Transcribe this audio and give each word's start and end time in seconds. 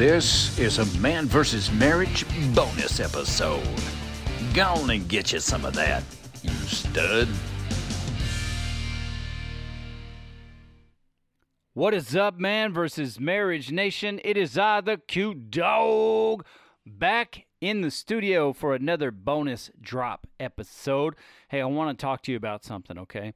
This 0.00 0.58
is 0.58 0.78
a 0.78 0.98
man 0.98 1.26
versus 1.26 1.70
marriage 1.70 2.24
bonus 2.54 3.00
episode. 3.00 3.62
Go 4.54 4.62
on 4.62 4.88
and 4.88 5.06
get 5.06 5.30
you 5.30 5.40
some 5.40 5.66
of 5.66 5.74
that, 5.74 6.02
you 6.42 6.48
stud. 6.52 7.28
What 11.74 11.92
is 11.92 12.16
up, 12.16 12.38
man 12.38 12.72
versus 12.72 13.20
marriage 13.20 13.70
nation? 13.70 14.22
It 14.24 14.38
is 14.38 14.56
I, 14.56 14.80
the 14.80 14.96
Q 14.96 15.34
Dog, 15.34 16.46
back 16.86 17.44
in 17.60 17.82
the 17.82 17.90
studio 17.90 18.54
for 18.54 18.74
another 18.74 19.10
bonus 19.10 19.70
drop 19.82 20.26
episode. 20.40 21.14
Hey, 21.48 21.60
I 21.60 21.66
want 21.66 21.98
to 21.98 22.02
talk 22.02 22.22
to 22.22 22.30
you 22.30 22.38
about 22.38 22.64
something, 22.64 22.96
okay? 22.96 23.34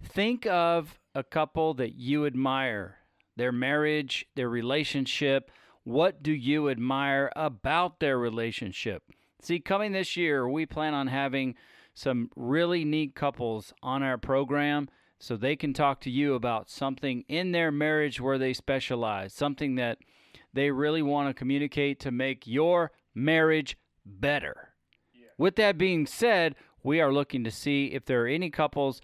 Think 0.00 0.46
of 0.46 0.96
a 1.12 1.24
couple 1.24 1.74
that 1.74 1.96
you 1.96 2.24
admire, 2.24 2.98
their 3.36 3.50
marriage, 3.50 4.26
their 4.36 4.48
relationship. 4.48 5.50
What 5.84 6.22
do 6.22 6.32
you 6.32 6.70
admire 6.70 7.30
about 7.36 8.00
their 8.00 8.18
relationship? 8.18 9.02
See, 9.42 9.60
coming 9.60 9.92
this 9.92 10.16
year, 10.16 10.48
we 10.48 10.64
plan 10.64 10.94
on 10.94 11.08
having 11.08 11.54
some 11.92 12.30
really 12.34 12.84
neat 12.84 13.14
couples 13.14 13.72
on 13.82 14.02
our 14.02 14.16
program 14.18 14.88
so 15.18 15.36
they 15.36 15.56
can 15.56 15.72
talk 15.72 16.00
to 16.00 16.10
you 16.10 16.34
about 16.34 16.70
something 16.70 17.24
in 17.28 17.52
their 17.52 17.70
marriage 17.70 18.20
where 18.20 18.38
they 18.38 18.52
specialize, 18.52 19.32
something 19.32 19.74
that 19.76 19.98
they 20.52 20.70
really 20.70 21.02
want 21.02 21.28
to 21.28 21.34
communicate 21.34 22.00
to 22.00 22.10
make 22.10 22.46
your 22.46 22.90
marriage 23.14 23.76
better. 24.04 24.70
With 25.36 25.56
that 25.56 25.78
being 25.78 26.06
said, 26.06 26.54
we 26.82 27.00
are 27.00 27.12
looking 27.12 27.44
to 27.44 27.50
see 27.50 27.86
if 27.86 28.04
there 28.04 28.24
are 28.24 28.28
any 28.28 28.50
couples 28.50 29.00